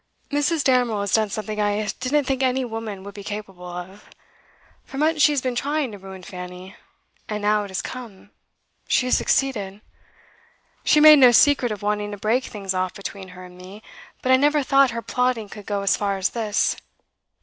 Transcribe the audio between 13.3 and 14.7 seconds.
her and me, but I never